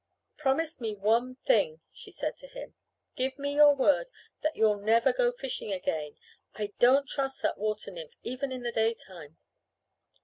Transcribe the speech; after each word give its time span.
"Promise 0.35 0.81
me 0.81 0.95
one 0.95 1.35
thing," 1.35 1.81
she 1.93 2.09
said 2.09 2.35
to 2.37 2.47
him. 2.47 2.73
"Give 3.15 3.37
me 3.37 3.53
your 3.53 3.75
word 3.75 4.07
that 4.41 4.55
you'll 4.55 4.79
never 4.79 5.13
go 5.13 5.31
fishing 5.31 5.71
again. 5.71 6.17
I 6.55 6.73
don't 6.79 7.07
trust 7.07 7.43
that 7.43 7.59
water 7.59 7.91
nymph 7.91 8.15
even 8.23 8.51
in 8.51 8.63
the 8.63 8.71
daytime." 8.71 9.37